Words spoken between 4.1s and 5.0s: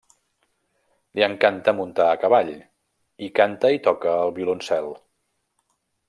el violoncel.